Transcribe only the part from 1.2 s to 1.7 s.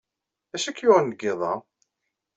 yiḍ-a?